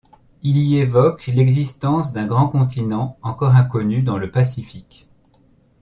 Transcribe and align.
Il 0.41 0.57
y 0.57 0.79
évoque 0.79 1.27
l'existence 1.27 2.11
d'un 2.11 2.25
grand 2.25 2.47
continent, 2.47 3.19
encore 3.21 3.55
inconnu, 3.55 4.01
dans 4.01 4.17
le 4.17 4.31
Pacifique. 4.31 5.07